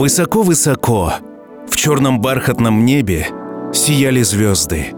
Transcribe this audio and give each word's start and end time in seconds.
Высоко-высоко, 0.00 1.12
в 1.70 1.76
черном 1.76 2.22
бархатном 2.22 2.86
небе, 2.86 3.26
сияли 3.74 4.22
звезды. 4.22 4.94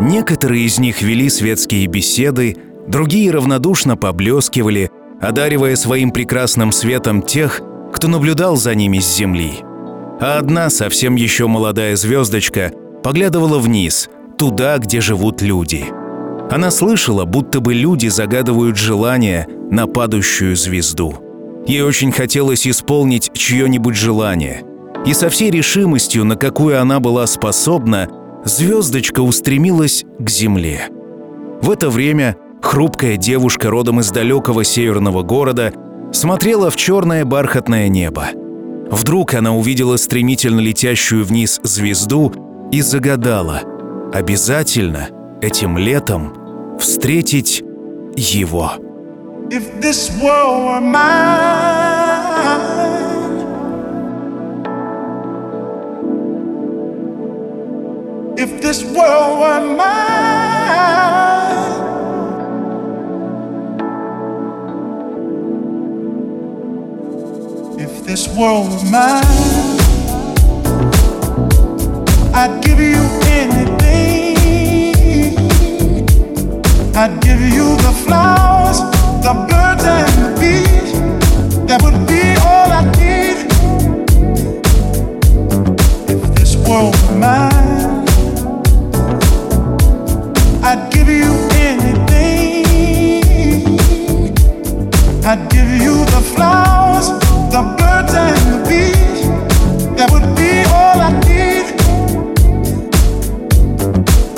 Некоторые 0.00 0.66
из 0.66 0.78
них 0.78 1.02
вели 1.02 1.28
светские 1.28 1.88
беседы, 1.88 2.56
другие 2.86 3.32
равнодушно 3.32 3.96
поблескивали, 3.96 4.92
одаривая 5.20 5.74
своим 5.74 6.12
прекрасным 6.12 6.70
светом 6.70 7.22
тех, 7.22 7.60
кто 7.92 8.06
наблюдал 8.06 8.56
за 8.56 8.76
ними 8.76 9.00
с 9.00 9.16
земли. 9.16 9.64
А 10.20 10.38
одна, 10.38 10.70
совсем 10.70 11.16
еще 11.16 11.48
молодая 11.48 11.96
звездочка, 11.96 12.70
поглядывала 13.02 13.58
вниз, 13.58 14.08
туда, 14.38 14.78
где 14.78 15.00
живут 15.00 15.42
люди. 15.42 15.86
Она 16.52 16.70
слышала, 16.70 17.24
будто 17.24 17.58
бы 17.58 17.74
люди 17.74 18.06
загадывают 18.06 18.76
желание 18.76 19.48
на 19.72 19.88
падающую 19.88 20.54
звезду. 20.54 21.29
Ей 21.66 21.82
очень 21.82 22.12
хотелось 22.12 22.66
исполнить 22.66 23.30
чье-нибудь 23.34 23.94
желание. 23.94 24.62
И 25.06 25.14
со 25.14 25.28
всей 25.30 25.50
решимостью, 25.50 26.24
на 26.24 26.36
какую 26.36 26.80
она 26.80 27.00
была 27.00 27.26
способна, 27.26 28.08
звездочка 28.44 29.20
устремилась 29.20 30.04
к 30.18 30.28
земле. 30.28 30.88
В 31.62 31.70
это 31.70 31.90
время 31.90 32.36
хрупкая 32.62 33.16
девушка 33.16 33.70
родом 33.70 34.00
из 34.00 34.10
далекого 34.10 34.64
северного 34.64 35.22
города 35.22 35.72
смотрела 36.12 36.70
в 36.70 36.76
черное 36.76 37.24
бархатное 37.24 37.88
небо. 37.88 38.28
Вдруг 38.90 39.34
она 39.34 39.54
увидела 39.54 39.96
стремительно 39.96 40.60
летящую 40.60 41.24
вниз 41.24 41.60
звезду 41.62 42.32
и 42.72 42.80
загадала 42.80 43.62
обязательно 44.12 45.08
этим 45.40 45.78
летом 45.78 46.34
встретить 46.78 47.62
его. 48.16 48.72
If 49.50 49.80
this 49.80 50.10
world 50.22 50.64
were 50.64 50.80
mine 50.80 52.30
if 58.40 58.62
this 58.62 58.82
world 58.84 59.40
were 59.40 59.60
mine. 59.76 59.90
If 67.78 68.04
this 68.04 68.28
world 68.28 68.70
were 68.70 68.84
mine, 68.90 69.24
I'd 72.32 72.62
give 72.62 72.80
you 72.80 73.04
anything. 73.40 74.36
I'd 76.96 77.20
give 77.20 77.42
you 77.42 77.76
the 77.76 77.92
flowers, 78.04 78.80
the 79.22 79.34
birds, 79.48 79.84
and 79.84 80.12
the 80.24 80.30
bees. 80.40 80.92
That 81.68 81.82
would 81.82 82.06
be 82.06 82.22
all 82.40 82.70
I 82.72 82.82
need. 82.98 83.38
If 86.08 86.20
this 86.34 86.56
world 86.66 86.96
were 87.02 87.16
mine. 87.18 88.06
I'd 90.62 90.90
give 90.90 91.08
you 91.08 91.32
anything. 91.68 92.64
I'd 95.24 95.48
give 95.50 95.70
you 95.84 96.04
the 96.14 96.22
flowers, 96.34 97.08
the 97.54 97.62
birds, 97.78 98.14
and 98.14 98.40
the 98.52 98.58
bees. 98.68 99.20
That 99.96 100.10
would 100.12 100.28
be 100.34 100.64
all 100.76 100.98
I 101.08 101.10
need. 101.28 101.66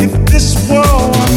If 0.04 0.12
this 0.30 0.68
world 0.68 1.31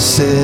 você. 0.00 0.39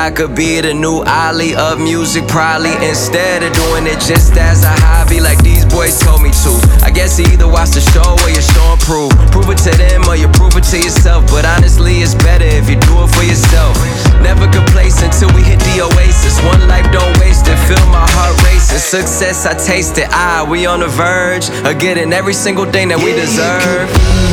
I 0.00 0.10
could 0.10 0.34
be 0.34 0.60
the 0.60 0.72
new 0.72 1.04
Ali 1.06 1.54
of 1.54 1.78
music, 1.78 2.26
probably 2.26 2.72
instead 2.82 3.42
of 3.42 3.52
doing 3.52 3.86
it 3.86 4.00
just 4.00 4.32
as 4.34 4.64
a 4.64 4.74
hobby, 4.82 5.20
like 5.20 5.42
these 5.42 5.64
boys 5.66 6.00
told 6.00 6.22
me 6.22 6.30
to. 6.42 6.52
I 6.82 6.90
guess 6.90 7.18
you 7.18 7.26
either 7.30 7.46
watch 7.46 7.76
the 7.76 7.84
show 7.94 8.16
or 8.18 8.30
you 8.32 8.40
show 8.40 8.64
and 8.72 8.80
prove. 8.80 9.12
Prove 9.30 9.50
it 9.54 9.60
to 9.68 9.72
them 9.76 10.08
or 10.08 10.16
you 10.16 10.26
prove 10.34 10.56
it 10.56 10.64
to 10.72 10.78
yourself. 10.78 11.30
But 11.30 11.44
honestly, 11.44 12.02
it's 12.02 12.14
better 12.14 12.48
if 12.48 12.70
you 12.70 12.74
do 12.80 13.04
it 13.04 13.10
for 13.14 13.22
yourself. 13.22 13.76
Never 14.24 14.50
complacent 14.50 15.12
until 15.12 15.30
we 15.36 15.42
hit 15.42 15.60
the 15.70 15.86
oasis. 15.86 16.40
One 16.42 16.66
life, 16.66 16.90
don't 16.90 17.12
waste 17.20 17.46
it. 17.46 17.58
Feel 17.70 17.84
my 17.92 18.06
heart 18.16 18.34
racing. 18.48 18.78
Success, 18.78 19.46
I 19.46 19.54
taste 19.54 19.98
it. 19.98 20.08
Ah, 20.10 20.46
we 20.48 20.66
on 20.66 20.80
the 20.80 20.88
verge 20.88 21.50
of 21.68 21.78
getting 21.78 22.12
every 22.12 22.34
single 22.34 22.66
thing 22.66 22.88
that 22.88 22.98
we 22.98 23.12
deserve. 23.12 24.29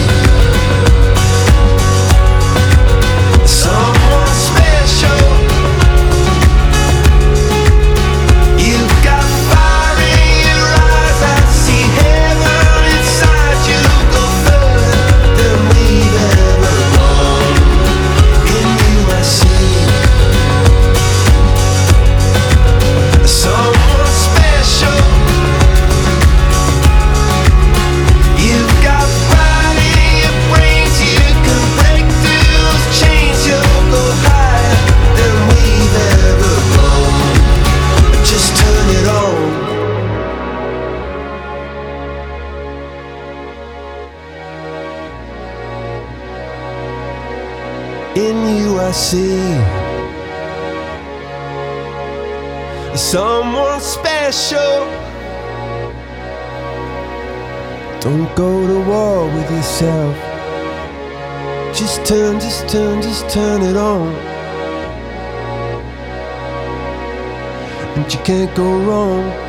And 67.98 68.14
you 68.14 68.20
can't 68.20 68.56
go 68.56 68.78
wrong. 68.78 69.47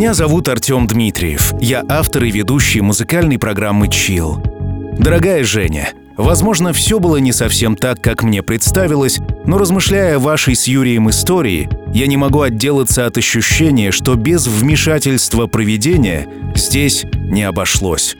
Меня 0.00 0.14
зовут 0.14 0.48
Артем 0.48 0.86
Дмитриев. 0.86 1.52
Я 1.60 1.84
автор 1.86 2.24
и 2.24 2.30
ведущий 2.30 2.80
музыкальной 2.80 3.38
программы 3.38 3.88
«Чил». 3.88 4.42
Дорогая 4.98 5.44
Женя, 5.44 5.92
возможно, 6.16 6.72
все 6.72 6.98
было 6.98 7.18
не 7.18 7.32
совсем 7.32 7.76
так, 7.76 8.00
как 8.00 8.22
мне 8.22 8.42
представилось, 8.42 9.18
но 9.44 9.58
размышляя 9.58 10.16
о 10.16 10.18
вашей 10.18 10.56
с 10.56 10.66
Юрием 10.66 11.10
истории, 11.10 11.68
я 11.92 12.06
не 12.06 12.16
могу 12.16 12.40
отделаться 12.40 13.04
от 13.04 13.18
ощущения, 13.18 13.90
что 13.90 14.14
без 14.14 14.46
вмешательства 14.46 15.48
проведения 15.48 16.26
здесь 16.54 17.04
не 17.12 17.42
обошлось. 17.42 18.16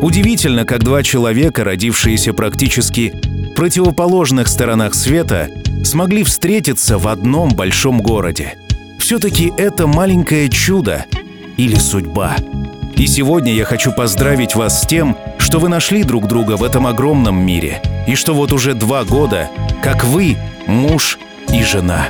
Удивительно, 0.00 0.64
как 0.64 0.84
два 0.84 1.02
человека, 1.02 1.64
родившиеся 1.64 2.34
практически 2.34 3.12
в 3.50 3.54
противоположных 3.56 4.46
сторонах 4.46 4.94
света, 4.94 5.48
смогли 5.82 6.22
встретиться 6.22 6.98
в 6.98 7.08
одном 7.08 7.48
большом 7.48 8.00
городе. 8.00 8.54
Все-таки 9.06 9.52
это 9.56 9.86
маленькое 9.86 10.48
чудо, 10.48 11.06
или 11.56 11.76
судьба. 11.76 12.34
И 12.96 13.06
сегодня 13.06 13.52
я 13.52 13.64
хочу 13.64 13.92
поздравить 13.92 14.56
вас 14.56 14.82
с 14.82 14.84
тем, 14.84 15.16
что 15.38 15.60
вы 15.60 15.68
нашли 15.68 16.02
друг 16.02 16.26
друга 16.26 16.56
в 16.56 16.64
этом 16.64 16.88
огромном 16.88 17.38
мире, 17.38 17.80
и 18.08 18.16
что 18.16 18.34
вот 18.34 18.50
уже 18.50 18.74
два 18.74 19.04
года, 19.04 19.48
как 19.80 20.02
вы, 20.02 20.36
муж 20.66 21.20
и 21.52 21.62
жена. 21.62 22.08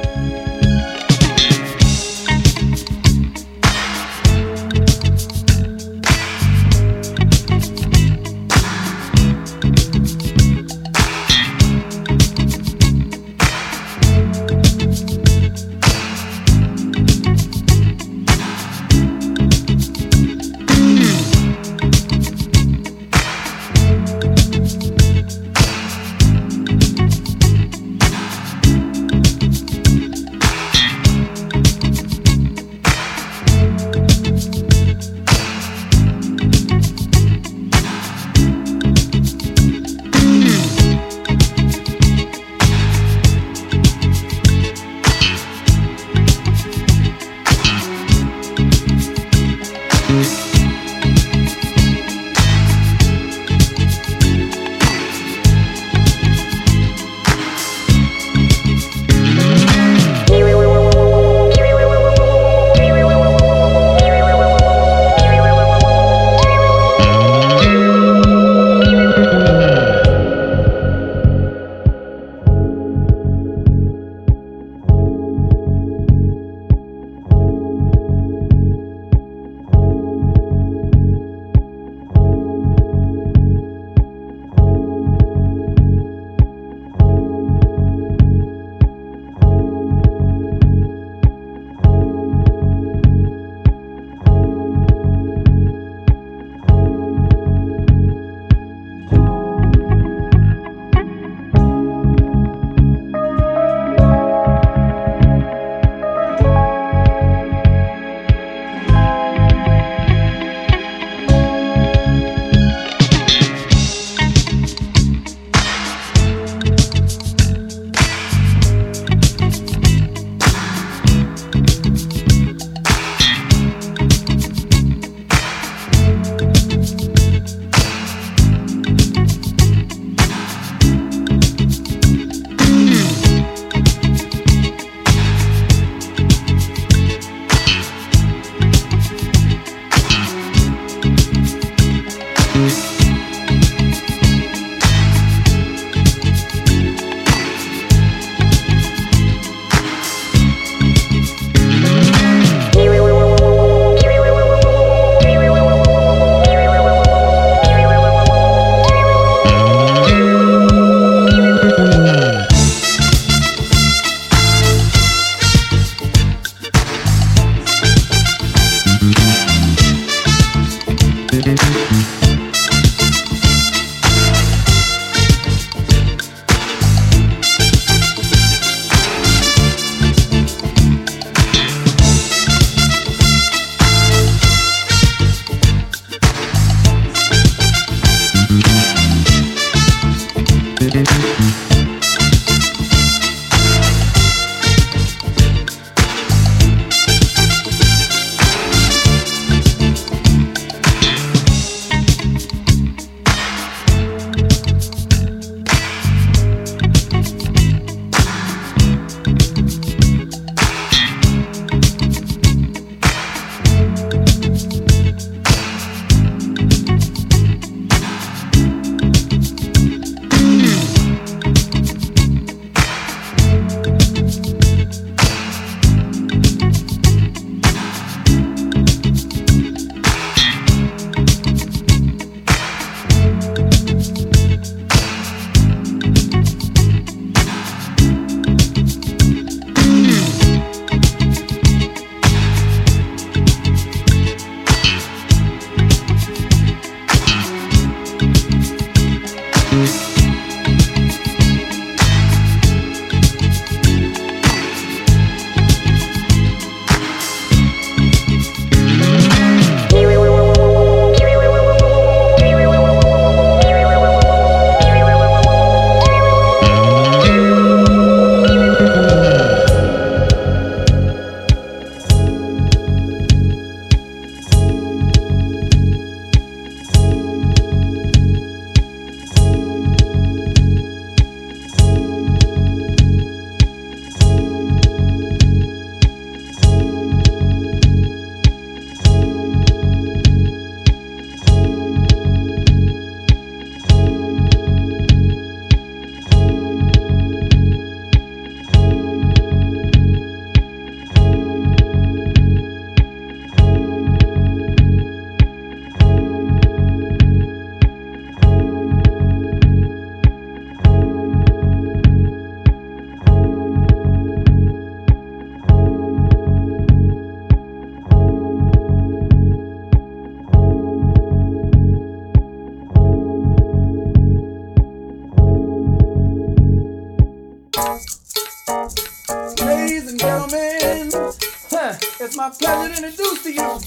My 332.47 332.53
pleasure 332.53 332.95
to 332.95 332.99
introduce 333.07 333.43
to 333.43 333.51
you. 333.53 333.79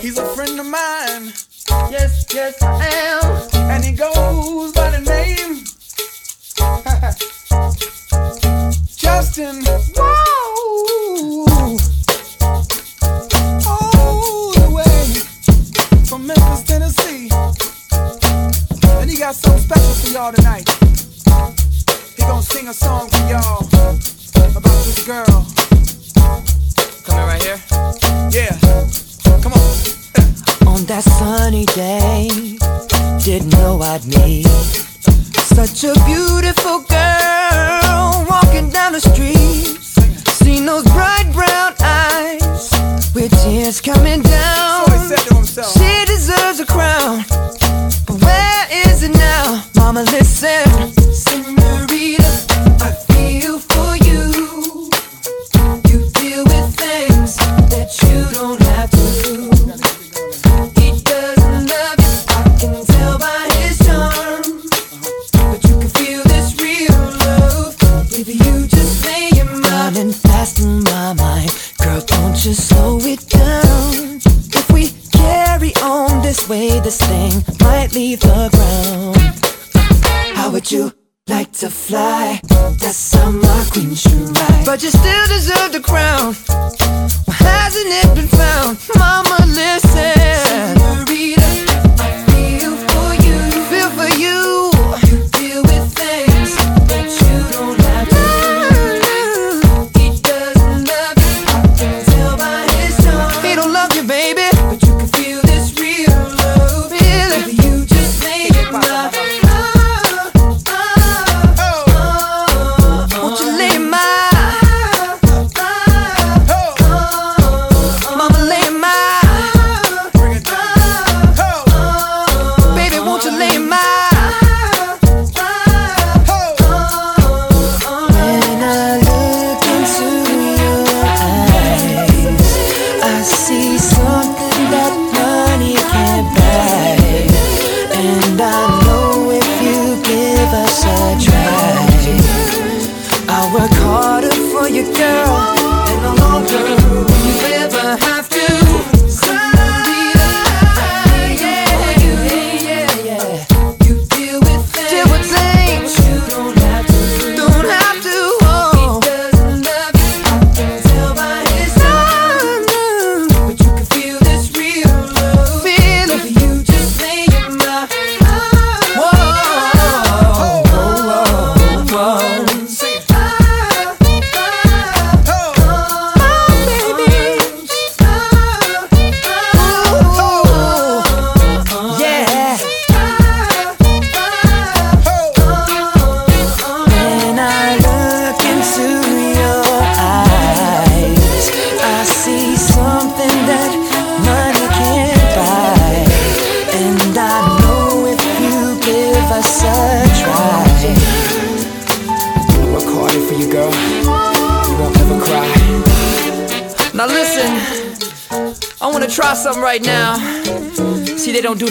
He's 0.00 0.18
a 0.18 0.26
friend 0.34 0.60
of 0.60 0.66
mine. 0.66 1.32
Yes, 1.90 2.26
yes, 2.34 2.62
I 2.62 2.84
am. 2.84 3.24
And 3.70 3.82
he 3.82 3.92
goes 3.92 4.72
by 4.72 4.90
the 4.90 5.00
name 5.00 5.64
Justin. 8.94 9.64
Whoa. 9.96 11.46
All 13.66 14.52
the 14.52 14.68
way 14.70 15.14
from 16.04 16.26
Memphis, 16.26 16.62
Tennessee. 16.64 17.30
And 19.00 19.10
he 19.10 19.16
got 19.16 19.34
something 19.34 19.62
special 19.62 19.94
for 19.94 20.10
y'all 20.10 20.30
tonight. 20.32 20.68
He 22.16 22.22
gonna 22.22 22.42
sing 22.42 22.68
a 22.68 22.74
song 22.74 23.08
for 23.08 23.28
y'all 23.30 23.66
about 24.54 24.84
this 24.84 25.02
girl. 25.06 25.46
Coming 27.10 27.26
right 27.26 27.42
here? 27.42 27.60
Yeah. 28.30 28.56
Come 29.42 29.52
on. 29.52 29.66
On 30.72 30.80
that 30.86 31.04
sunny 31.18 31.66
day, 31.66 32.28
didn't 33.24 33.52
know 33.52 33.80
I'd 33.82 34.06
meet 34.06 34.46
such 35.66 35.84
a 35.84 35.92
beautiful 36.06 36.80
girl 36.80 38.24
walking 38.30 38.70
down 38.70 38.92
the 38.92 39.00
street. 39.00 39.76
Seen 40.40 40.64
those 40.64 40.84
bright 40.84 41.28
brown 41.34 41.74
eyes 41.82 42.70
with 43.14 43.30
tears 43.42 43.80
coming 43.80 44.22
down. 44.22 44.86
So 44.86 44.92
he 44.92 44.98
said 45.08 45.28
to 45.28 45.34
himself. 45.34 45.72
She 45.74 46.04
deserves 46.06 46.60
a 46.60 46.66
crown, 46.66 47.24
but 48.06 48.16
where 48.22 48.66
is 48.86 49.02
it 49.02 49.12
now? 49.12 49.64
Mama, 49.76 50.02
listen, 50.04 50.64
Senorita, 51.12 52.32
I 52.80 52.92
feel 53.08 53.58
for. 53.58 53.96
You 53.96 53.99
this 76.90 77.08
thing 77.08 77.44
might 77.60 77.94
leave 77.94 78.18
the 78.18 78.48
ground. 78.50 80.36
How 80.36 80.50
would 80.50 80.72
you 80.72 80.92
like 81.28 81.52
to 81.52 81.70
fly? 81.70 82.40
That's 82.80 83.14
my 83.14 83.64
queen 83.70 83.94
should 83.94 84.36
ride. 84.36 84.64
But 84.66 84.82
you 84.82 84.90
still 84.90 85.26
deserve 85.28 85.70
the 85.72 85.80
crown. 85.80 86.34
Why 87.26 87.34
hasn't 87.34 87.86
it 87.86 88.14
been 88.16 88.26
found? 88.26 88.78
Mama, 88.98 89.38
listen. 89.46 89.89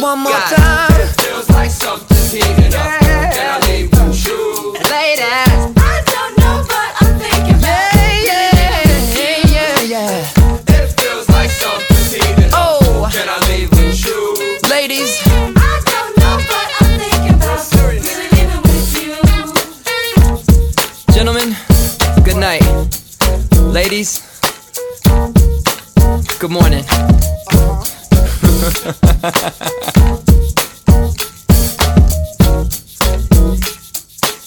One 0.00 0.18
more 0.20 0.32
God. 0.32 0.56
time. 0.56 1.00
It 1.00 1.20
feels 1.20 1.48
like 1.50 1.70
something's 1.70 2.32
heating 2.32 2.74
up. 2.74 3.00
Can 3.00 3.62
I 3.62 3.66
leave 3.68 3.90
with 3.90 4.26
you? 4.26 4.72
Ladies. 4.90 5.76
I 5.76 6.02
don't 6.12 6.34
know 6.38 6.56
what 6.70 6.90
I'm 7.02 7.18
thinking 7.18 7.56
about. 7.58 7.94
Yeah, 8.24 8.50
yeah, 9.14 9.36
yeah, 9.54 9.80
yeah. 9.82 10.78
It 10.80 11.00
feels 11.00 11.28
like 11.28 11.50
something's 11.50 12.12
heating 12.12 12.52
up. 12.52 12.80
Oh, 12.82 13.08
Can 13.12 13.28
I 13.28 13.38
leave 13.48 13.70
with 13.70 14.06
you? 14.06 14.20
ladies. 14.70 15.20
I 15.26 15.80
don't 15.92 16.12
know 16.18 16.36
what 16.50 16.68
I'm 16.80 16.98
thinking 16.98 17.34
about. 17.34 17.60
Really 17.84 18.28
living 18.36 18.62
with 18.62 18.88
you. 21.08 21.14
Gentlemen, 21.14 21.54
good 22.24 22.36
night. 22.36 22.64
Ladies, 23.72 24.20
good 26.38 26.50
morning. 26.50 26.84
and 28.60 28.68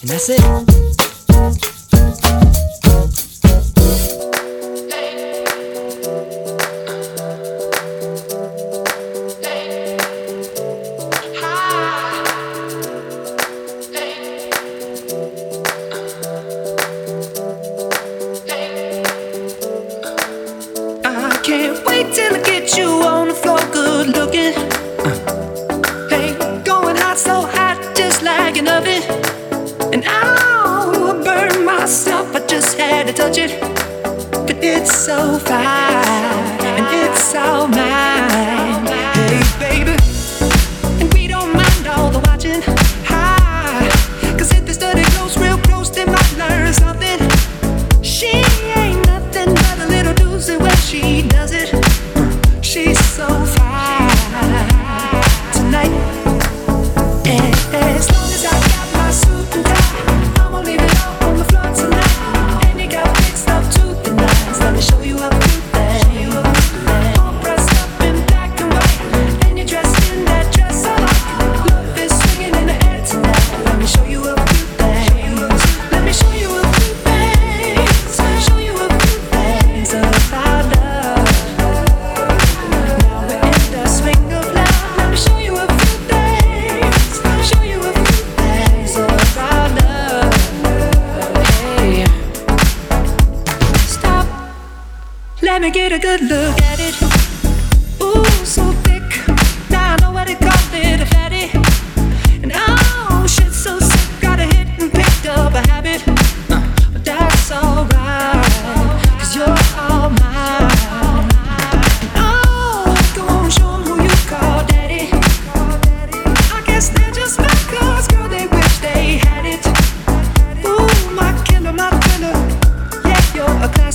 that's 0.07 0.29
it. 0.29 0.82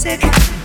You're 0.08 0.57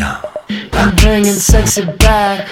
I'm 0.00 0.94
bringing 0.96 1.34
sexy 1.34 1.84
back. 1.84 2.51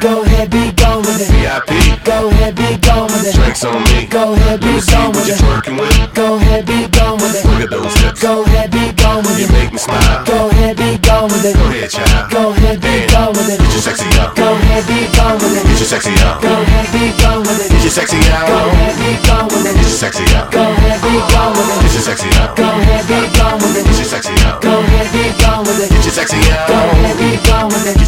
Go 0.00 0.22
ahead, 0.24 0.48
be 0.48 0.72
gone 0.80 1.04
with 1.04 1.20
it. 1.20 1.28
VIP. 1.28 1.76
Go 2.08 2.32
ahead, 2.32 2.56
be 2.56 2.80
gone 2.80 3.04
with 3.12 3.20
it. 3.20 3.36
Drinks 3.36 3.60
on 3.68 3.84
me. 3.92 4.08
Go 4.08 4.32
ahead, 4.32 4.56
be 4.64 4.80
gone 4.88 5.12
with 5.12 5.28
it. 5.28 5.36
twerking 5.36 5.76
with. 5.76 5.92
Go 6.16 6.40
ahead, 6.40 6.64
be 6.64 6.88
gone 6.88 7.20
with 7.20 7.36
it. 7.36 7.44
Look 7.44 7.60
at 7.60 7.68
those 7.68 7.92
hips. 8.00 8.22
Go 8.24 8.40
ahead, 8.48 8.72
be 8.72 8.96
gone 8.96 9.20
with 9.20 9.36
it. 9.36 9.44
You 9.44 9.52
make 9.52 9.72
me 9.72 9.76
smile. 9.76 10.24
Go 10.24 10.48
ahead, 10.48 10.80
be 10.80 10.96
gone 11.04 11.28
with 11.28 11.44
it. 11.44 11.52
Go 11.52 11.68
ahead, 11.68 11.90
child. 11.92 12.32
Go 12.32 12.48
ahead, 12.48 12.80
be 12.80 13.04
gone 13.12 13.36
with 13.36 13.52
it. 13.52 13.60
Get 13.60 13.72
your 13.76 13.84
sexy 13.84 14.08
out. 14.16 14.32
Go 14.32 14.48
ahead, 14.56 14.88
be 14.88 15.04
gone 15.12 15.36
with 15.36 15.52
it. 15.52 15.68
Get 15.68 15.76
your 15.76 15.90
sexy 15.92 16.16
out. 16.24 16.40
Go 16.40 16.48
ahead, 16.48 16.86
be 16.96 17.04
gone 17.20 17.42
with 17.44 17.60
it. 17.60 17.68
Get 17.68 17.82
your 17.84 17.92
sexy 17.92 18.16
Go 18.24 18.56
ahead, 18.72 18.96
be 18.96 19.10
gone 19.28 19.46
with 19.52 19.68
it. 19.68 19.76
Get 19.76 19.84
your 19.84 20.00
sexy 20.00 20.24
out. 20.32 20.48
Go 20.48 20.64
ahead, 20.64 20.96
be 21.04 21.12
gone 21.28 21.52
with 21.52 21.68
Get 21.68 21.84
it. 21.84 21.92
your 21.92 22.04
sexy 22.08 22.28
out. 22.40 22.56
Go 22.56 22.64
ahead, 22.72 23.04
be 23.04 23.20
gone 23.36 23.60
with 23.60 23.76
Get 23.84 24.00
your 24.00 24.08
sexy 24.08 24.32
out. 24.48 24.64
Go 24.64 24.72
ahead, 24.80 25.12
be 25.12 25.24
gone 25.44 25.60
with 25.68 25.84
it. 25.84 25.92
Get 25.92 26.04
your 26.08 26.16
sexy 26.16 26.40
Go 26.40 26.80
ahead, 26.88 27.16
be 27.20 27.36
gone 27.44 27.68
with 27.68 27.84
it. 27.84 27.99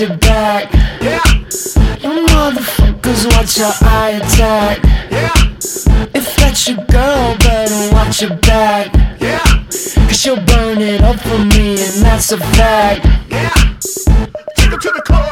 Sexy 0.00 0.16
back. 0.16 0.72
Yeah, 1.02 1.20
You 2.00 2.26
motherfuckers 2.26 3.26
watch 3.36 3.58
your 3.58 3.72
eye 3.82 4.20
attack. 4.22 4.78
yeah, 5.10 5.32
If 6.14 6.36
that's 6.36 6.68
your 6.68 6.78
girl, 6.86 7.36
better 7.38 7.94
watch 7.94 8.22
your 8.22 8.36
back. 8.36 8.94
yeah, 9.20 9.42
Cause 10.08 10.18
she'll 10.20 10.40
burn 10.44 10.80
it 10.80 11.02
up 11.02 11.20
for 11.20 11.38
me, 11.38 11.72
and 11.82 12.02
that's 12.04 12.32
a 12.32 12.38
fact. 12.38 13.04
yeah. 13.30 13.50
Take 14.56 14.72
it 14.72 14.80
to 14.80 14.90
the 14.90 15.02
chorus. 15.06 15.29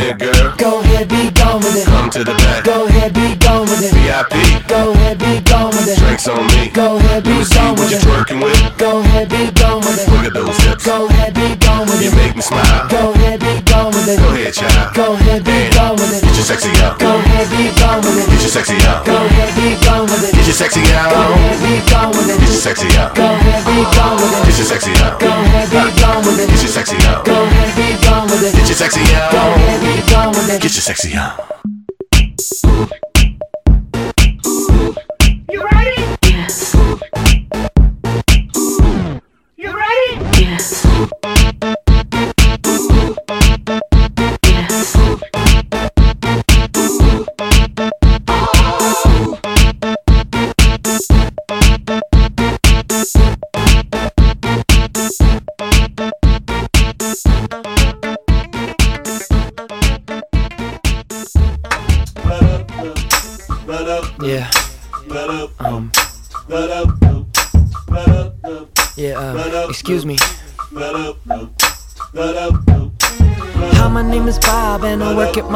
Here, 0.00 0.16
girl. 0.16 0.54
Go 0.56 0.80
ahead, 0.80 1.08
be 1.08 1.28
gone 1.36 1.60
with 1.60 1.76
it. 1.76 1.84
Come 1.84 2.08
to 2.10 2.24
the 2.24 2.32
back. 2.32 2.64
Go 2.64 2.86
ahead, 2.88 3.12
be 3.12 3.36
gone 3.36 3.68
with 3.68 3.84
it. 3.84 3.92
VIP. 3.92 4.32
Go 4.66 4.92
ahead, 4.96 5.18
be 5.18 5.40
gone 5.44 5.68
with 5.76 5.88
it. 5.92 5.98
Drinks 6.00 6.26
on 6.26 6.46
me. 6.56 6.72
Go 6.72 6.96
ahead, 6.96 7.20
Let 7.20 7.24
be 7.24 7.36
me 7.36 7.44
see 7.44 7.54
gone 7.60 7.76
what 7.76 7.80
with 7.84 7.90
you're 7.92 8.00
it. 8.00 8.08
twerking 8.08 8.40
with. 8.40 8.56
Go 8.78 9.00
ahead, 9.04 9.28
be 9.28 9.50
gone 9.60 9.80
with 9.84 10.00
it. 10.00 10.08
Look 10.08 10.24
at 10.24 10.32
those 10.32 10.56
hips. 10.64 10.86
Go 10.86 11.04
ahead, 11.06 11.34
be 11.36 11.52
gone 11.60 11.84
with 11.84 12.00
it. 12.00 12.04
You 12.08 12.12
make 12.16 12.34
me 12.34 12.40
smile. 12.42 12.88
Go 12.88 13.12
ahead, 13.12 13.40
be 13.44 13.60
gone 13.68 13.92
with 13.92 14.08
it. 14.08 14.16
Go 14.18 14.28
ahead, 14.32 14.54
child. 14.56 14.94
Go 14.96 15.12
ahead, 15.20 15.44
be 15.44 15.68
gone 15.76 15.96
with 16.00 16.16
it. 16.16 16.22
Get 16.24 16.34
your 16.40 16.48
sexy 16.48 16.72
out. 16.80 16.96
Go 16.98 17.12
ahead, 17.20 17.46
be 17.52 17.62
gone 17.76 18.00
with 18.00 18.16
it. 18.16 18.26
Get 18.32 18.40
your 18.40 18.52
sexy 18.56 18.76
out. 18.88 19.04
Go 19.04 19.16
ahead, 19.20 19.52
be 19.52 19.68
gone 19.84 20.06
with 20.08 20.24
it. 20.24 20.32
Get 20.32 20.46
your 20.48 20.56
sexy 20.56 20.80
out. 20.96 21.12
Go 21.12 21.20
ahead, 21.28 21.58
be 21.60 21.76
gone 21.92 22.10
with 22.16 22.30
it. 22.32 22.40
Get 22.40 22.48
your 22.48 22.64
sexy 22.64 22.88
out. 22.96 23.12
Go 23.12 23.26
ahead, 23.28 23.60
be 23.68 23.76
gone 23.92 24.16
with 24.16 24.32
it. 24.32 24.40
Get 24.48 24.56
your 24.56 24.64
sexy 24.64 24.92
out. 25.04 25.20
Go 25.20 25.28
ahead, 25.28 25.68
be 25.68 25.84
gone 26.00 26.22
with 26.24 26.40
it. 26.40 26.48
Get 26.48 26.62
your 26.64 26.72
sexy 26.72 26.96
out. 27.04 27.20
Go 27.28 27.36
ahead, 27.44 27.70
be 27.76 27.86
gone 28.00 28.26
with 28.32 28.42
it. 28.48 28.52
Get 28.56 28.66
your 28.68 28.78
sexy 28.80 29.04
Go 29.04 29.16
out. 29.20 29.56
ahead, 29.60 29.80
be 29.84 29.89
gone 30.10 30.30
with 30.30 30.50
it. 30.50 30.62
Get 30.62 30.74
your 30.74 30.82
sexy 30.82 31.14
out. 31.14 31.60
You 35.50 35.64
ready? 35.64 36.02
Yes. 36.22 36.74
You 39.56 39.76
ready? 39.76 40.40
Yeah. 40.40 41.39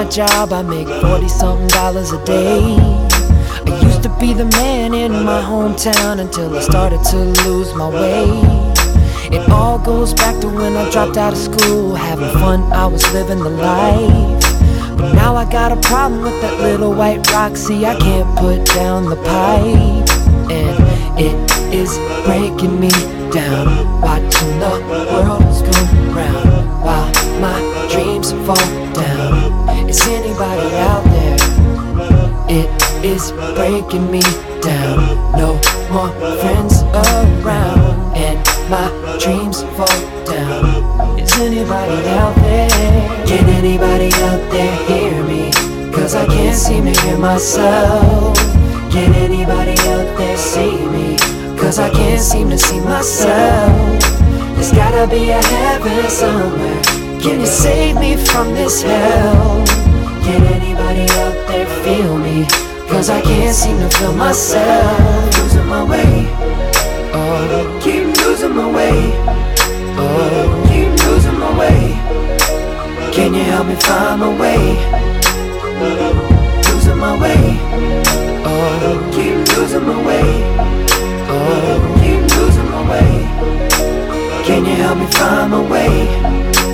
My 0.04 0.10
job. 0.10 0.52
I 0.52 0.62
make 0.62 0.88
40 0.88 1.28
something 1.28 1.66
dollars 1.68 2.12
a 2.12 2.24
day. 2.24 2.76
I 3.66 3.80
used 3.82 4.02
to 4.02 4.10
be 4.20 4.34
the 4.34 4.44
man 4.44 4.92
in 4.92 5.12
my 5.12 5.40
hometown 5.40 6.20
until 6.20 6.56
I 6.56 6.60
started 6.60 7.02
to 7.10 7.16
lose 7.44 7.74
my 7.74 7.88
way. 7.88 8.24
It 9.36 9.48
all 9.50 9.78
goes 9.78 10.12
back 10.12 10.40
to 10.42 10.48
when 10.48 10.76
I 10.76 10.90
dropped 10.90 11.16
out 11.16 11.32
of 11.32 11.38
school, 11.38 11.94
having 11.94 12.30
fun, 12.40 12.60
I 12.72 12.86
was 12.86 13.02
living 13.12 13.38
the 13.38 13.50
life. 13.50 14.42
But 14.98 15.14
now 15.14 15.36
I 15.36 15.50
got 15.50 15.72
a 15.72 15.80
problem 15.88 16.22
with 16.22 16.40
that 16.42 16.60
little 16.60 16.92
white 16.92 17.26
rock. 17.30 17.56
See, 17.56 17.86
I 17.86 17.96
can't 17.98 18.28
put 18.38 18.64
down 18.74 19.08
the 19.08 19.16
pipe. 19.16 20.08
And 20.50 20.76
it 21.18 21.36
is 21.72 21.96
breaking 22.26 22.78
me 22.78 22.90
down. 23.30 24.00
Watching 24.00 24.58
the 24.60 24.74
world 25.12 25.44
spin 25.54 26.14
round 26.14 26.84
while 26.84 27.10
my 27.40 27.88
dreams 27.90 28.32
fall 28.46 28.92
down. 28.92 29.43
Anybody 30.37 30.77
out 30.79 31.05
there? 31.14 31.37
It 32.49 33.05
is 33.05 33.31
breaking 33.55 34.11
me 34.11 34.20
down. 34.61 35.31
No 35.38 35.55
more 35.92 36.11
friends 36.40 36.83
around, 36.83 38.16
and 38.16 38.42
my 38.68 38.90
dreams 39.23 39.62
fall 39.79 39.87
down. 40.27 41.20
Is 41.20 41.33
anybody 41.38 42.09
out 42.18 42.35
there? 42.35 42.68
Can 43.29 43.49
anybody 43.49 44.11
out 44.27 44.51
there 44.51 44.75
hear 44.88 45.23
me? 45.23 45.53
Cause 45.92 46.16
I 46.16 46.27
can't 46.27 46.57
seem 46.57 46.87
to 46.87 47.01
hear 47.03 47.16
myself. 47.16 48.37
Can 48.90 49.14
anybody 49.14 49.79
out 49.94 50.18
there 50.18 50.37
see 50.37 50.85
me? 50.88 51.16
Cause 51.57 51.79
I 51.79 51.90
can't 51.90 52.20
seem 52.20 52.51
to 52.51 52.59
see 52.59 52.81
myself. 52.81 54.03
There's 54.57 54.73
gotta 54.73 55.07
be 55.07 55.31
a 55.31 55.40
heaven 55.40 56.11
somewhere. 56.11 56.83
Can 57.23 57.38
you 57.38 57.47
save 57.47 57.94
me 58.01 58.16
from 58.16 58.53
this 58.53 58.83
hell? 58.83 59.84
Can 60.24 60.42
anybody 60.42 61.02
out 61.20 61.48
there 61.48 61.66
feel 61.84 62.16
me? 62.16 62.46
Cause 62.88 63.10
I 63.10 63.20
can't 63.20 63.54
seem 63.54 63.78
to 63.80 63.90
feel 63.98 64.14
myself. 64.14 65.37
Losing 65.38 65.66
my 65.66 65.84
way. 65.84 66.26
Oh, 67.12 67.80
keep 67.82 68.06
losing 68.24 68.56
my 68.56 68.70
way. 68.70 69.12
Oh, 69.98 70.64
keep 70.68 70.90
losing 71.06 71.38
my 71.38 71.52
way. 71.58 71.80
Can 73.12 73.34
you 73.34 73.42
help 73.42 73.66
me 73.66 73.74
find 73.76 74.20
my 74.20 74.30
way? 74.40 74.62
Losing 76.68 76.96
my 76.96 77.20
way. 77.20 77.58
Oh, 78.46 79.10
keep 79.14 79.37
losing 79.56 79.84
my 79.87 80.02
way. 80.06 80.28
Oh, 81.28 81.76
keep 82.00 82.22
losing 82.38 82.70
my 82.70 82.82
way. 82.90 83.12
Can 84.46 84.64
you 84.64 84.74
help 84.76 84.98
me 84.98 85.06
find 85.06 85.50
my 85.50 85.60
way? 85.70 86.73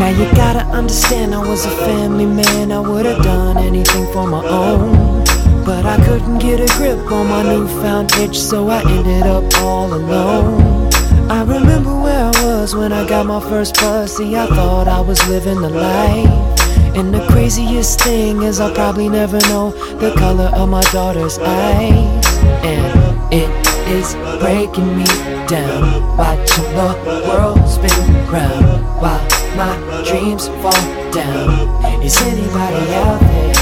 Now 0.00 0.08
you 0.08 0.24
gotta 0.34 0.64
understand 0.74 1.34
I 1.34 1.46
was 1.46 1.66
a 1.66 1.70
family 1.84 2.24
man. 2.24 2.72
I 2.72 2.80
would've 2.80 3.22
done 3.22 3.58
anything 3.58 4.10
for 4.14 4.26
my 4.26 4.42
own. 4.48 5.22
But 5.62 5.84
I 5.84 6.02
couldn't 6.06 6.38
get 6.38 6.58
a 6.58 6.78
grip 6.78 7.12
on 7.12 7.28
my 7.28 7.42
newfound 7.42 8.10
itch 8.12 8.38
So 8.38 8.70
I 8.70 8.80
ended 8.80 9.24
up 9.24 9.44
all 9.56 9.92
alone. 9.92 10.88
I 11.30 11.42
remember 11.42 11.94
where 12.00 12.24
I 12.24 12.44
was 12.44 12.74
when 12.74 12.94
I 12.94 13.06
got 13.06 13.26
my 13.26 13.40
first 13.40 13.74
buzz 13.74 14.16
See 14.16 14.34
I 14.36 14.46
thought 14.46 14.88
I 14.88 15.02
was 15.02 15.20
living 15.28 15.60
the 15.60 15.68
life. 15.68 16.96
And 16.96 17.12
the 17.12 17.26
craziest 17.26 18.00
thing 18.00 18.40
is 18.40 18.58
I'll 18.58 18.74
probably 18.74 19.10
never 19.10 19.38
know 19.50 19.72
the 19.98 20.14
color 20.16 20.50
of 20.54 20.70
my 20.70 20.82
daughter's 20.92 21.38
eyes. 21.38 22.26
And 22.64 23.34
it 23.34 23.50
is 23.86 24.14
breaking 24.40 24.96
me 24.96 25.04
down. 25.46 26.16
Watching 26.16 26.64
the 26.72 27.26
world 27.28 27.68
spin 27.68 28.14
round 28.32 28.82
While 29.02 29.40
my 29.56 29.89
dreams 30.04 30.48
fall 30.62 31.12
down. 31.12 32.02
Is 32.02 32.16
anybody 32.22 32.94
out 32.94 33.20
there? 33.20 33.52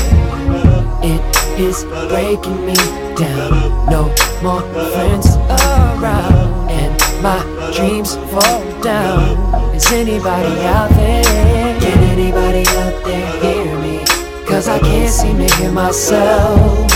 It 1.02 1.60
is 1.60 1.84
breaking 2.08 2.66
me 2.66 2.74
down. 3.16 3.86
No 3.86 4.14
more 4.42 4.62
friends 4.92 5.36
around, 5.36 6.70
and 6.70 7.22
my 7.22 7.40
dreams 7.74 8.16
fall 8.30 8.80
down. 8.82 9.74
Is 9.74 9.90
anybody 9.92 10.66
out 10.66 10.90
there? 10.90 11.80
Can 11.80 11.98
anybody 12.14 12.64
out 12.68 13.04
there 13.04 13.42
hear 13.42 13.78
me? 13.80 14.04
Cause 14.46 14.68
I 14.68 14.78
can't 14.78 15.12
seem 15.12 15.38
to 15.38 15.54
hear 15.56 15.72
myself. 15.72 16.90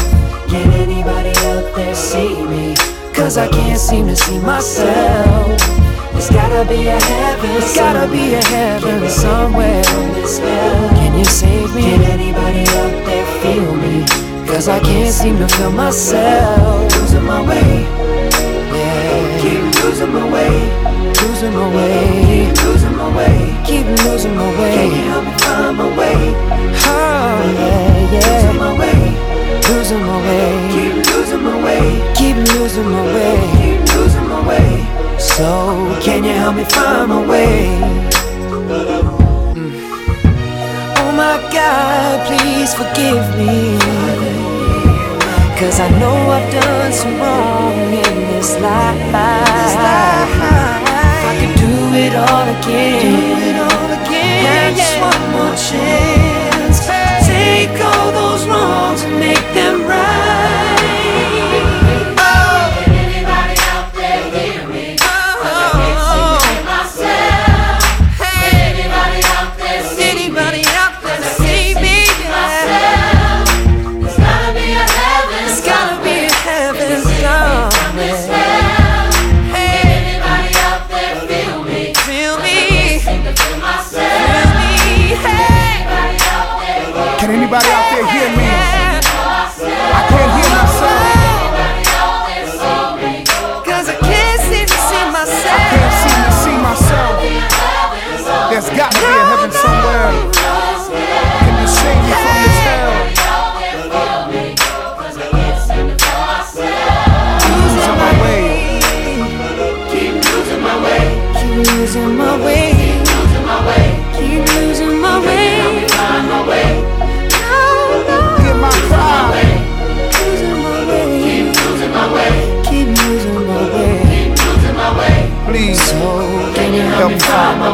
Can 0.49 0.71
anybody 0.73 1.31
out 1.31 1.75
there 1.75 1.95
see 1.95 2.43
me? 2.47 2.75
Cause 3.15 3.37
I 3.39 3.49
can't 3.49 3.79
seem 3.79 4.07
to 4.07 4.17
see 4.17 4.39
myself. 4.39 5.92
There's 6.23 6.37
gotta 6.37 6.69
be 6.69 6.87
a 6.87 7.01
heaven, 7.01 7.51
there's 7.51 7.75
gotta 7.75 8.07
be 8.07 8.35
a 8.35 8.45
heaven 8.45 9.11
somewhere. 9.11 9.83
Can 9.83 11.19
you 11.19 11.25
save 11.25 11.75
me? 11.75 11.83
Can 11.83 12.03
anybody 12.03 12.61
out 12.79 12.95
there 13.05 13.27
feel 13.43 13.75
me? 13.75 14.07
Cause 14.47 14.69
I 14.69 14.79
can't 14.79 15.13
seem 15.13 15.39
to 15.39 15.49
feel 15.49 15.73
myself. 15.73 16.95
Losing 16.95 17.25
my 17.25 17.43
way, 17.43 17.83
yeah. 18.71 19.41
Keep 19.43 19.83
losing 19.83 20.13
my 20.13 20.31
way, 20.31 20.55
losing 21.27 21.55
my 21.55 21.67
way, 21.75 22.07
keep 22.31 22.65
losing 22.67 22.97
my 22.97 23.17
way, 23.17 23.59
keep 23.67 23.87
losing 24.07 24.37
my 24.37 24.49
way. 24.61 24.75
Can 24.77 24.91
you 24.95 25.03
help 25.11 25.25
me 25.25 25.33
find 25.39 25.77
my 25.77 25.89
way? 25.99 26.19
Oh, 26.87 27.51
yeah, 27.59 28.13
yeah. 28.15 28.31
Losing 28.31 28.59
my 28.63 28.79
way, 28.79 29.01
losing 29.75 30.03
my 30.07 30.19
way, 30.23 30.47
keep 30.71 30.95
losing 31.05 31.43
my 31.43 31.65
way, 31.65 32.15
keep 32.15 32.37
losing 32.55 32.89
my 32.89 33.05
way, 33.13 33.35
keep 33.59 33.95
losing 33.97 34.29
my 34.29 34.47
way. 34.47 35.02
So, 35.23 35.99
can 36.03 36.25
you 36.25 36.33
help 36.33 36.57
me 36.57 36.65
find 36.65 37.09
my 37.09 37.25
way? 37.25 37.67
Mm. 39.55 39.73
Oh 40.99 41.13
my 41.15 41.39
God, 41.53 42.27
please 42.27 42.75
forgive 42.75 43.25
me. 43.39 43.79
Cause 45.59 45.79
I 45.79 45.89
know 46.01 46.17
I've 46.37 46.51
done 46.51 46.93
some 46.93 47.17
wrong 47.21 47.73
in 48.03 48.15
this 48.35 48.59
life. 48.59 48.99
If 48.99 49.77
I 51.31 51.35
could 51.41 51.55
do 51.67 51.75
it 52.05 52.15
all 52.19 52.47
again, 52.59 53.55
have 54.43 54.77
just 54.77 54.99
one 55.01 55.25
more 55.37 55.55
chance. 55.55 56.79
Take 57.31 57.79
all 57.81 58.11
those 58.11 58.45
wrongs 58.49 59.03
and 59.03 59.21
make 59.21 59.47
them 59.55 59.83
right. 59.87 60.82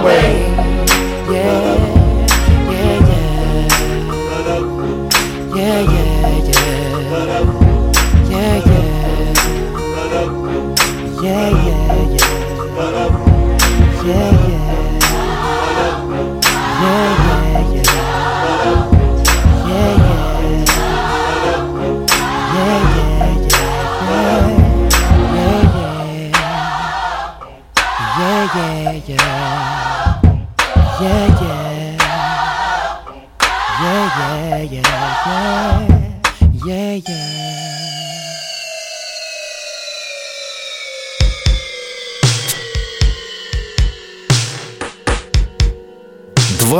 Way. 0.04 0.47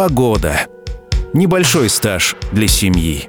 Года. 0.09 0.66
Небольшой 1.32 1.88
стаж 1.88 2.36
для 2.52 2.68
семьи. 2.68 3.28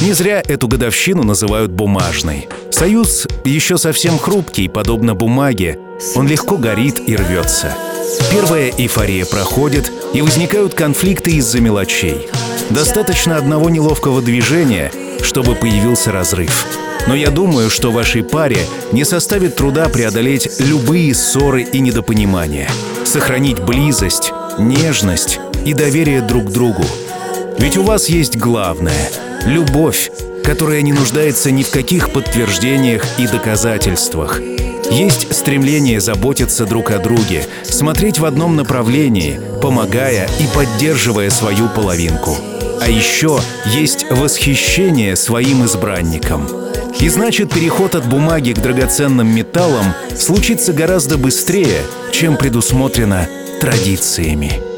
Не 0.00 0.12
зря 0.12 0.42
эту 0.46 0.68
годовщину 0.68 1.24
называют 1.24 1.70
бумажной. 1.70 2.48
Союз 2.70 3.26
еще 3.44 3.76
совсем 3.76 4.18
хрупкий, 4.18 4.68
подобно 4.68 5.14
бумаге. 5.14 5.78
Он 6.14 6.26
легко 6.26 6.56
горит 6.56 7.00
и 7.06 7.16
рвется. 7.16 7.74
Первая 8.30 8.70
эйфория 8.70 9.26
проходит, 9.26 9.92
и 10.14 10.22
возникают 10.22 10.74
конфликты 10.74 11.32
из-за 11.32 11.60
мелочей. 11.60 12.28
Достаточно 12.70 13.36
одного 13.36 13.68
неловкого 13.68 14.22
движения, 14.22 14.90
чтобы 15.22 15.54
появился 15.54 16.12
разрыв. 16.12 16.66
Но 17.06 17.14
я 17.14 17.30
думаю, 17.30 17.70
что 17.70 17.92
вашей 17.92 18.22
паре 18.22 18.58
не 18.92 19.04
составит 19.04 19.56
труда 19.56 19.88
преодолеть 19.88 20.48
любые 20.60 21.14
ссоры 21.14 21.62
и 21.62 21.80
недопонимания. 21.80 22.68
Сохранить 23.04 23.60
близость, 23.60 24.32
нежность 24.58 25.40
и 25.64 25.74
доверие 25.74 26.20
друг 26.20 26.50
другу. 26.50 26.84
Ведь 27.58 27.76
у 27.76 27.82
вас 27.82 28.08
есть 28.08 28.36
главное— 28.36 29.10
любовь, 29.46 30.10
которая 30.44 30.82
не 30.82 30.92
нуждается 30.92 31.50
ни 31.50 31.62
в 31.62 31.70
каких 31.70 32.12
подтверждениях 32.12 33.04
и 33.18 33.26
доказательствах. 33.26 34.40
Есть 34.90 35.32
стремление 35.32 36.00
заботиться 36.00 36.66
друг 36.66 36.90
о 36.90 36.98
друге, 36.98 37.46
смотреть 37.62 38.18
в 38.18 38.24
одном 38.24 38.56
направлении, 38.56 39.40
помогая 39.62 40.28
и 40.40 40.46
поддерживая 40.54 41.30
свою 41.30 41.68
половинку. 41.68 42.36
А 42.80 42.88
еще 42.88 43.38
есть 43.66 44.10
восхищение 44.10 45.14
своим 45.14 45.64
избранником. 45.64 46.48
И 46.98 47.08
значит, 47.08 47.50
переход 47.50 47.94
от 47.94 48.08
бумаги 48.08 48.52
к 48.52 48.58
драгоценным 48.58 49.28
металлам 49.32 49.94
случится 50.18 50.72
гораздо 50.72 51.18
быстрее, 51.18 51.82
чем 52.10 52.36
предусмотрено 52.36 53.28
традициями. 53.60 54.69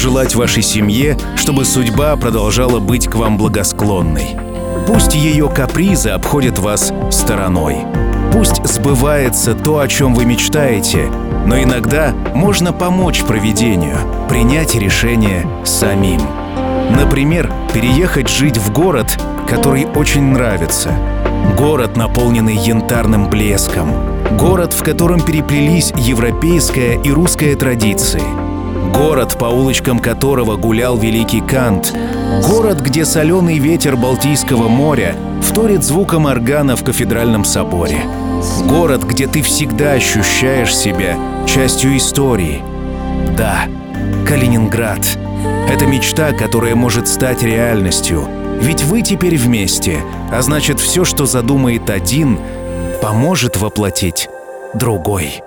Пожелать 0.00 0.34
вашей 0.34 0.62
семье, 0.62 1.18
чтобы 1.36 1.66
судьба 1.66 2.16
продолжала 2.16 2.80
быть 2.80 3.06
к 3.06 3.16
вам 3.16 3.36
благосклонной. 3.36 4.28
Пусть 4.86 5.14
ее 5.14 5.50
капризы 5.50 6.08
обходят 6.08 6.58
вас 6.58 6.90
стороной. 7.10 7.80
Пусть 8.32 8.64
сбывается 8.64 9.52
то, 9.52 9.78
о 9.78 9.88
чем 9.88 10.14
вы 10.14 10.24
мечтаете, 10.24 11.10
но 11.44 11.62
иногда 11.62 12.14
можно 12.34 12.72
помочь 12.72 13.22
проведению, 13.24 13.98
принять 14.26 14.74
решение 14.74 15.46
самим. 15.66 16.22
Например, 16.96 17.52
переехать 17.74 18.30
жить 18.30 18.56
в 18.56 18.72
город, 18.72 19.22
который 19.46 19.84
очень 19.84 20.32
нравится. 20.32 20.92
Город, 21.58 21.98
наполненный 21.98 22.56
янтарным 22.56 23.28
блеском. 23.28 23.92
Город, 24.38 24.72
в 24.72 24.82
котором 24.82 25.20
переплелись 25.20 25.92
европейская 25.94 26.98
и 27.02 27.10
русская 27.10 27.54
традиции. 27.54 28.49
Город, 28.94 29.38
по 29.38 29.46
улочкам 29.46 29.98
которого 29.98 30.56
гулял 30.56 30.96
великий 30.96 31.40
Кант. 31.40 31.94
Город, 32.48 32.80
где 32.80 33.04
соленый 33.04 33.58
ветер 33.58 33.96
Балтийского 33.96 34.68
моря 34.68 35.14
вторит 35.42 35.84
звуком 35.84 36.26
органа 36.26 36.76
в 36.76 36.84
кафедральном 36.84 37.44
соборе. 37.44 38.00
Город, 38.66 39.04
где 39.04 39.26
ты 39.26 39.42
всегда 39.42 39.92
ощущаешь 39.92 40.76
себя 40.76 41.16
частью 41.46 41.96
истории. 41.96 42.62
Да, 43.36 43.64
Калининград. 44.26 45.18
Это 45.68 45.86
мечта, 45.86 46.32
которая 46.32 46.74
может 46.74 47.08
стать 47.08 47.42
реальностью. 47.42 48.26
Ведь 48.60 48.82
вы 48.84 49.02
теперь 49.02 49.36
вместе, 49.36 49.98
а 50.32 50.42
значит 50.42 50.80
все, 50.80 51.04
что 51.04 51.26
задумает 51.26 51.88
один, 51.90 52.38
поможет 53.00 53.56
воплотить 53.56 54.28
другой. 54.74 55.42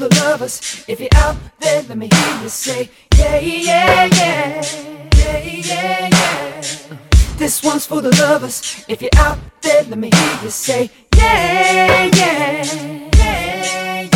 the 0.00 0.08
lovers. 0.20 0.84
If 0.88 0.98
you're 0.98 1.14
out 1.14 1.36
there, 1.60 1.82
let 1.82 1.96
me 1.98 2.08
hear 2.12 2.42
you 2.42 2.48
say, 2.48 2.90
yeah, 3.16 3.38
yeah, 3.38 4.04
yeah, 4.06 4.62
yeah, 5.14 5.44
yeah, 5.44 6.08
yeah. 6.08 6.60
This 7.36 7.62
one's 7.62 7.86
for 7.86 8.00
the 8.00 8.10
lovers. 8.16 8.84
If 8.88 9.02
you're 9.02 9.10
out 9.16 9.38
there, 9.60 9.84
let 9.84 9.98
me 9.98 10.10
hear 10.12 10.38
you 10.42 10.50
say, 10.50 10.90
yeah, 11.14 12.08
yeah, 12.14 12.64
yeah, 12.64 13.08
yeah. 13.14 14.08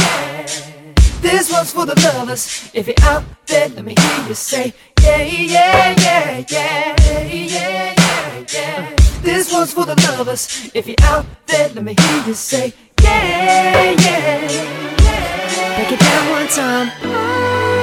This 1.21 1.53
one's 1.53 1.73
for 1.73 1.87
the 1.87 1.95
lovers. 2.01 2.71
If 2.73 2.87
you're 2.87 3.03
out 3.03 3.25
there, 3.47 3.69
let 3.69 3.85
me 3.85 3.95
hear 3.99 4.29
you 4.29 4.35
say, 4.35 4.73
yeah, 5.03 5.23
yeah, 5.23 5.95
yeah, 5.99 6.45
yeah, 6.49 6.97
yeah, 7.01 7.95
yeah, 7.99 8.45
yeah. 8.53 8.97
This 9.21 9.53
one's 9.53 9.73
for 9.73 9.85
the 9.85 9.97
lovers. 10.17 10.71
If 10.73 10.87
you're 10.87 10.97
out 11.03 11.27
there, 11.47 11.69
let 11.69 11.85
me 11.85 11.95
hear 11.99 12.27
you 12.27 12.35
say. 12.35 12.73
Yeah, 13.05 13.95
yeah. 14.05 14.49
Break 15.77 15.93
it 15.93 16.01
down 16.01 16.31
one 16.31 16.49
time. 16.49 17.74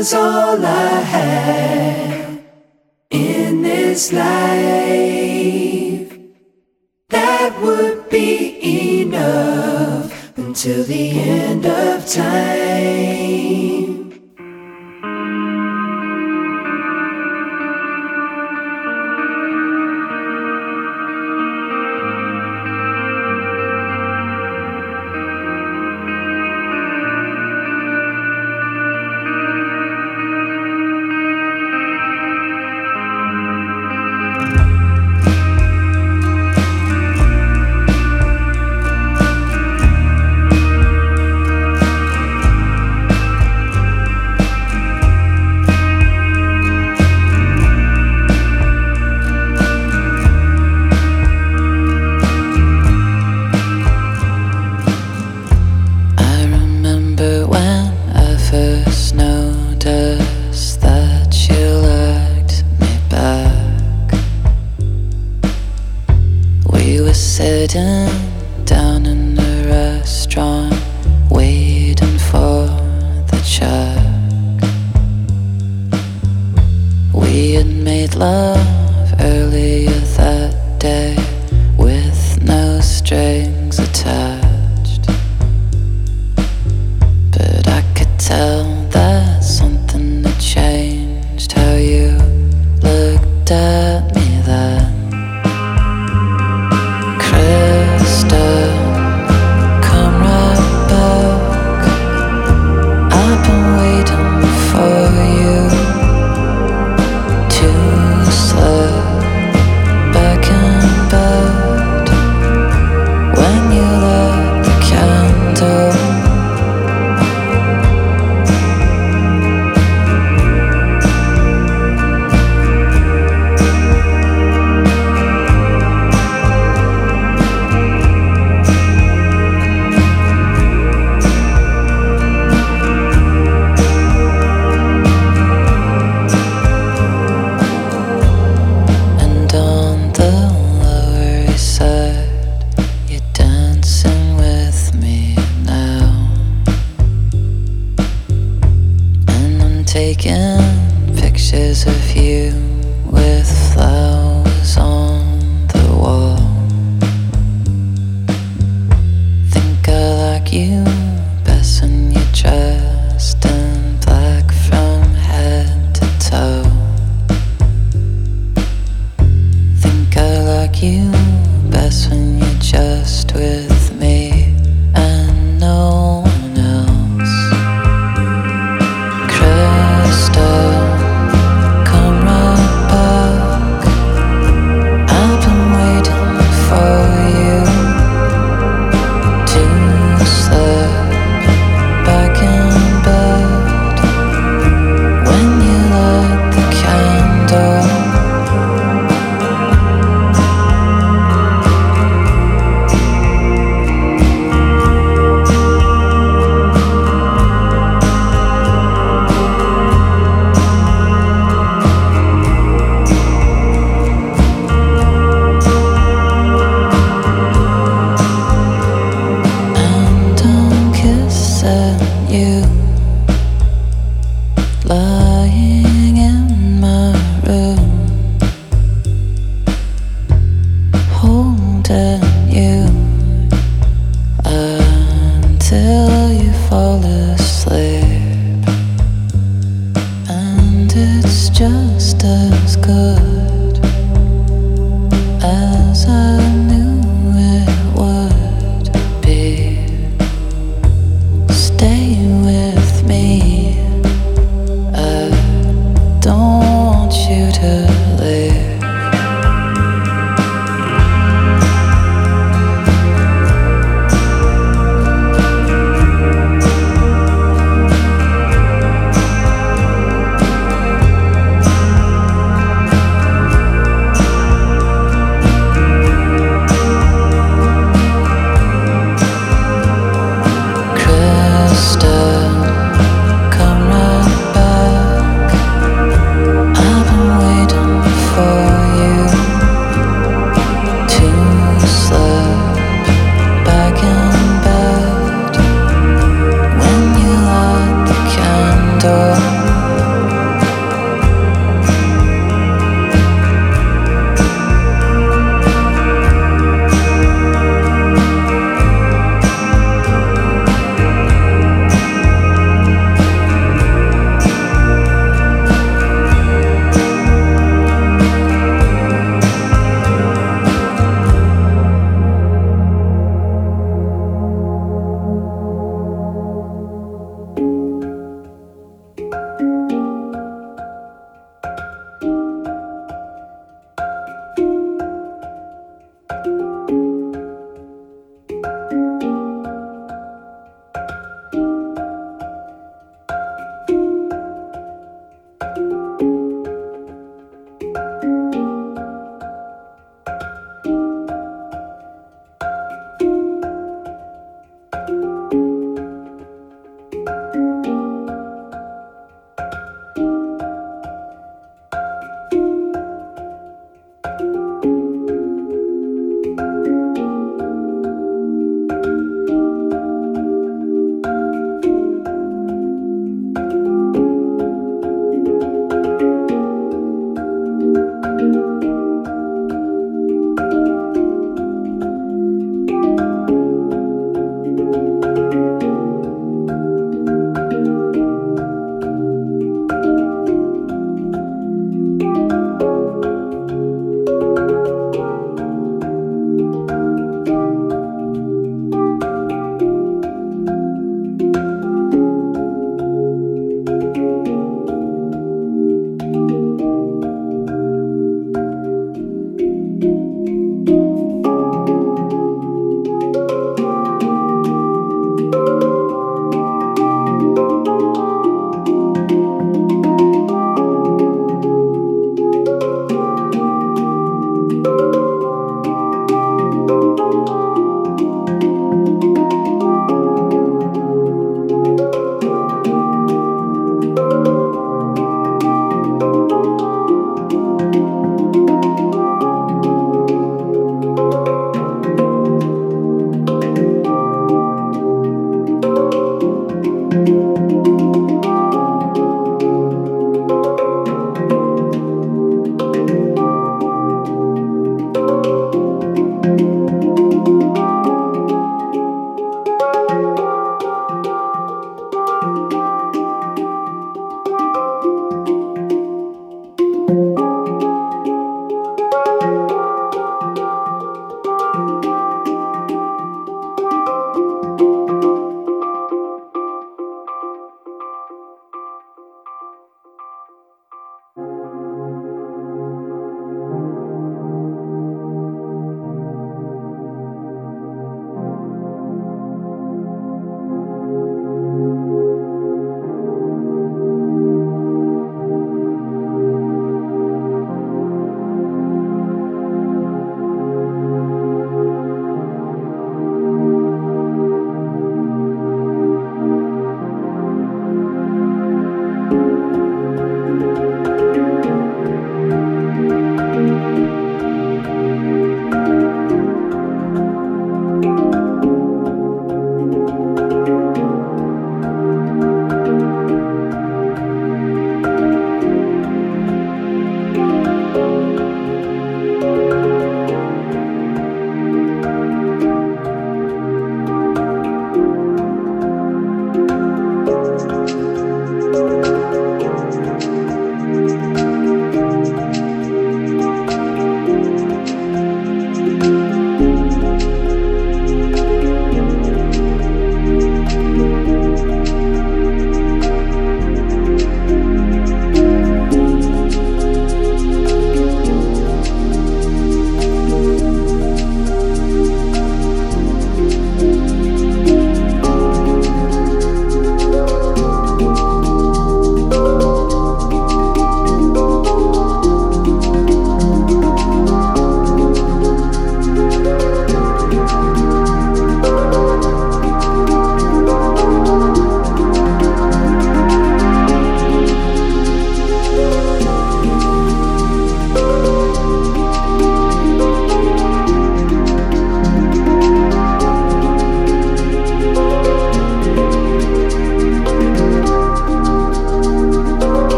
was 0.00 0.14
all 0.14 0.64
I 0.64 1.00
had 1.14 2.42
in 3.10 3.60
this 3.60 4.14
life. 4.14 5.28
That 7.10 7.60
would 7.60 8.08
be 8.08 9.02
enough 9.02 10.38
until 10.38 10.84
the 10.84 11.10
end 11.20 11.66
of 11.66 12.06
time. 12.08 13.19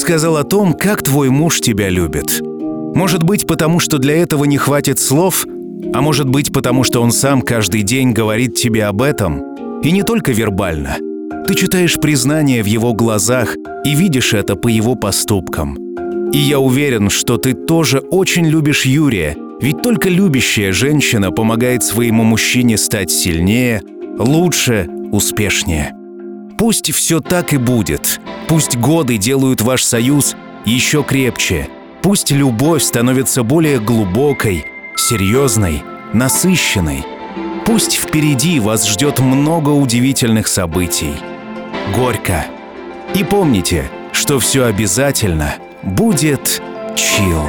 Сказал 0.00 0.36
о 0.36 0.44
том, 0.44 0.72
как 0.72 1.02
твой 1.02 1.28
муж 1.28 1.60
тебя 1.60 1.88
любит. 1.88 2.40
Может 2.94 3.22
быть, 3.22 3.46
потому 3.46 3.78
что 3.78 3.98
для 3.98 4.16
этого 4.16 4.44
не 4.44 4.56
хватит 4.56 4.98
слов, 4.98 5.46
а 5.92 6.00
может 6.00 6.28
быть, 6.28 6.52
потому 6.52 6.82
что 6.82 7.00
он 7.02 7.12
сам 7.12 7.42
каждый 7.42 7.82
день 7.82 8.12
говорит 8.12 8.54
тебе 8.54 8.86
об 8.86 9.02
этом, 9.02 9.80
и 9.82 9.92
не 9.92 10.02
только 10.02 10.32
вербально. 10.32 10.96
Ты 11.46 11.54
читаешь 11.54 11.96
признание 12.00 12.62
в 12.62 12.66
его 12.66 12.94
глазах 12.94 13.54
и 13.84 13.94
видишь 13.94 14.34
это 14.34 14.56
по 14.56 14.68
его 14.68 14.94
поступкам. 14.94 15.76
И 16.32 16.38
я 16.38 16.58
уверен, 16.60 17.10
что 17.10 17.38
ты 17.38 17.54
тоже 17.54 17.98
очень 17.98 18.46
любишь 18.46 18.86
Юрия, 18.86 19.36
ведь 19.60 19.82
только 19.82 20.08
любящая 20.08 20.72
женщина 20.72 21.30
помогает 21.30 21.82
своему 21.82 22.24
мужчине 22.24 22.78
стать 22.78 23.10
сильнее, 23.10 23.82
лучше, 24.18 24.88
успешнее. 25.12 25.92
Пусть 26.60 26.92
все 26.92 27.20
так 27.20 27.54
и 27.54 27.56
будет. 27.56 28.20
Пусть 28.46 28.76
годы 28.76 29.16
делают 29.16 29.62
ваш 29.62 29.82
союз 29.82 30.36
еще 30.66 31.02
крепче. 31.02 31.70
Пусть 32.02 32.30
любовь 32.32 32.82
становится 32.82 33.42
более 33.42 33.80
глубокой, 33.80 34.66
серьезной, 34.94 35.82
насыщенной. 36.12 37.06
Пусть 37.64 37.94
впереди 37.94 38.60
вас 38.60 38.86
ждет 38.86 39.20
много 39.20 39.70
удивительных 39.70 40.48
событий. 40.48 41.14
Горько. 41.96 42.44
И 43.14 43.24
помните, 43.24 43.90
что 44.12 44.38
все 44.38 44.64
обязательно 44.66 45.54
будет 45.82 46.60
чил. 46.94 47.40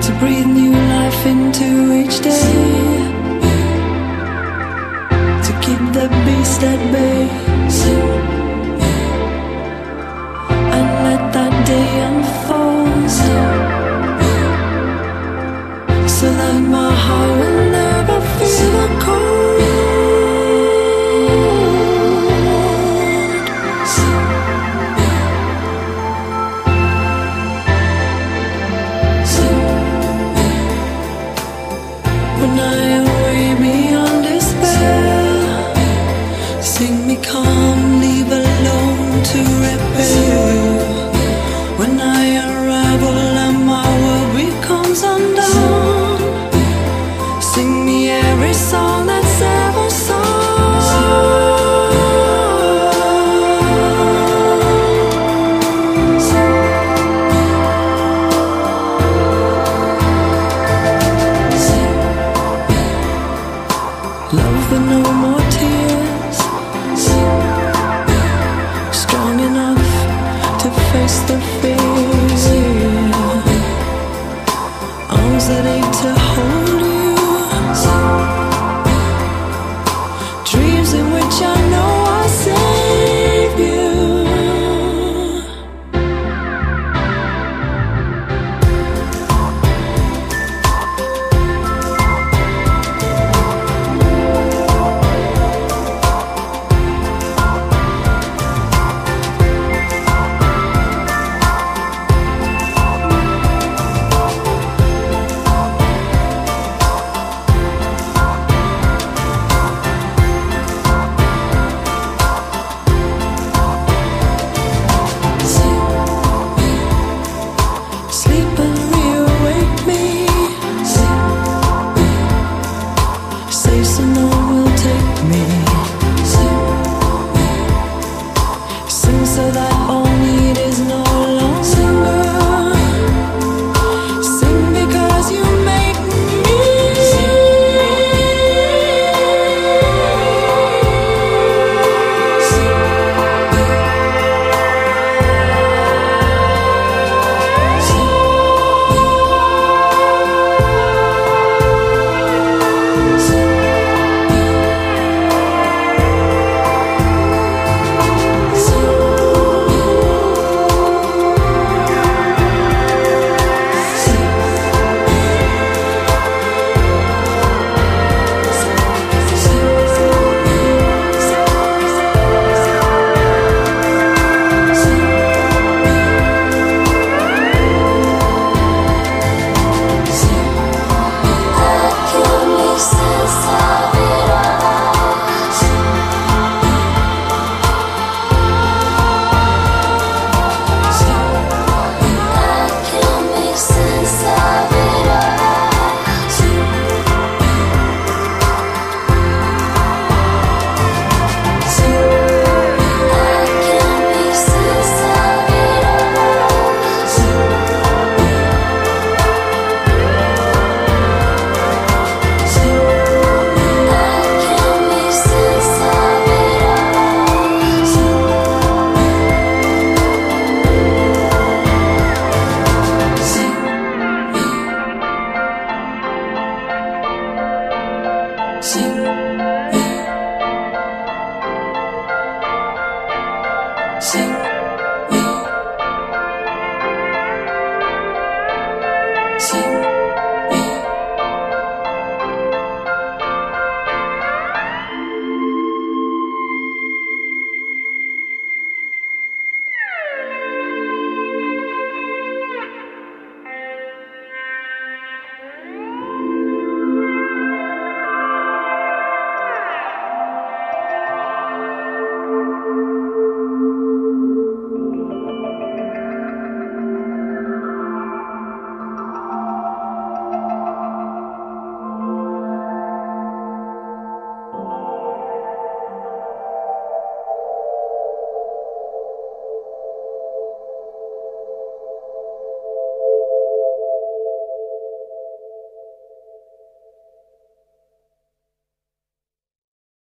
To 0.00 0.20
breathe 0.20 0.44
new 0.44 0.72
life 0.72 1.24
into 1.24 2.04
each 2.04 2.20
day. 2.20 2.91
At. 6.60 7.30
And 10.76 10.88
let 11.04 11.32
that 11.32 11.66
day 11.66 12.00
unfold. 12.00 12.21